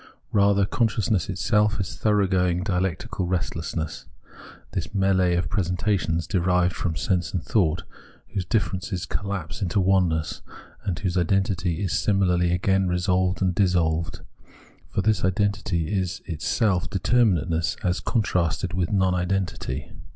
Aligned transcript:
Kather 0.33 0.67
consciousness 0.67 1.29
itself 1.29 1.79
is 1.79 1.95
thoroughgoing 1.95 2.63
dialectical 2.63 3.27
restlessness, 3.27 4.07
this 4.71 4.87
m^lee 4.87 5.37
of 5.37 5.47
presentations 5.47 6.25
derived 6.25 6.75
from 6.75 6.95
sense 6.95 7.35
and 7.35 7.43
thought, 7.43 7.83
whose 8.33 8.43
differences 8.43 9.05
collapse 9.05 9.61
into 9.61 9.79
oneness, 9.79 10.41
and 10.83 10.97
whose 10.97 11.17
identity 11.19 11.83
is 11.83 11.93
similarly 11.93 12.51
again 12.51 12.87
resolved 12.87 13.43
and 13.43 13.53
dissolved— 13.53 14.21
for 14.91 15.03
this 15.03 15.23
identity 15.23 15.93
is 15.95 16.23
itself 16.25 16.89
determinateness 16.89 17.77
as 17.85 17.99
contrasted 17.99 18.73
with 18.73 18.91
non 18.91 19.13
identity. 19.13 19.91